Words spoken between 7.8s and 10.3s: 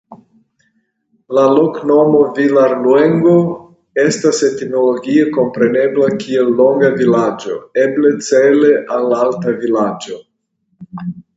eble cele al "Alta Vilaĝo".